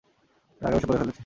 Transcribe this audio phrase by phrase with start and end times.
[0.61, 1.19] রাগের বশে করে ফেলেছি।